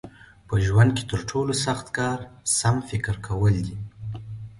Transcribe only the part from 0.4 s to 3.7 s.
په ژوند کې تر ټولو سخت کار سم فکر کول